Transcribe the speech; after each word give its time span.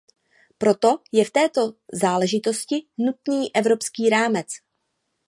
Proto 0.57 0.99
je 1.11 1.25
v 1.25 1.31
této 1.31 1.61
záležitosti 1.93 2.87
nutný 2.97 3.55
evropský 3.55 4.09
rámec. 4.09 4.47